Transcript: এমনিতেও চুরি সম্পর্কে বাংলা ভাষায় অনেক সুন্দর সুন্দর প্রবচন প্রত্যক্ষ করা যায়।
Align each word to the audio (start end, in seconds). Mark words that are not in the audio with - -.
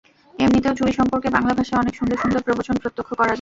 এমনিতেও 0.33 0.77
চুরি 0.79 0.93
সম্পর্কে 0.99 1.27
বাংলা 1.29 1.53
ভাষায় 1.53 1.81
অনেক 1.83 1.93
সুন্দর 1.99 2.17
সুন্দর 2.17 2.45
প্রবচন 2.47 2.75
প্রত্যক্ষ 2.83 3.09
করা 3.11 3.19
যায়। 3.19 3.29